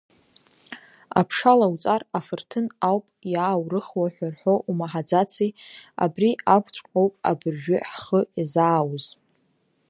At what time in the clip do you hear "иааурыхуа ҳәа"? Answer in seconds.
3.33-4.27